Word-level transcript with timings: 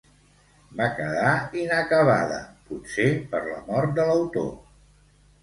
Va 0.77 0.85
quedar 0.99 1.33
inacabada, 1.63 2.39
potser 2.71 3.07
per 3.35 3.43
la 3.51 3.61
mort 3.69 3.95
de 4.01 4.09
l'autor. 4.11 4.51